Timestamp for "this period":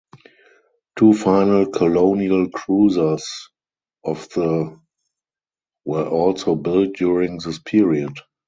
7.37-8.17